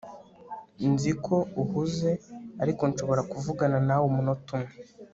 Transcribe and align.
Nzi 0.91 1.11
ko 1.25 1.35
uhuze 1.61 2.09
ariko 2.63 2.81
nshobora 2.89 3.21
kuvugana 3.31 3.77
nawe 3.87 4.03
umunota 4.11 4.49
umwe 4.57 4.73